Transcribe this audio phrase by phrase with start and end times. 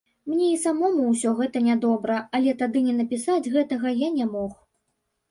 [0.29, 4.57] Мне і самому ўсё гэта нядобра, але тады не напісаць гэтага я не мог.